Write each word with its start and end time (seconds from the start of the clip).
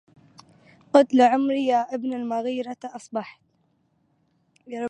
قد 0.93 1.07
لعمري 1.13 1.65
يا 1.65 1.95
ابن 1.95 2.13
المغيرة 2.13 2.77
أصبحت 2.85 3.41